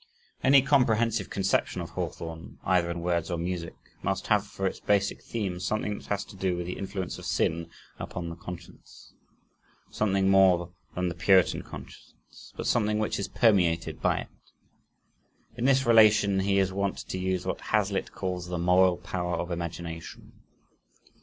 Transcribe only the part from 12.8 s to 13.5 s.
which is